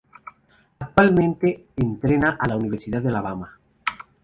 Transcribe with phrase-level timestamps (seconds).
[0.79, 3.59] Actualmente entrena a la Universidad de Alabama.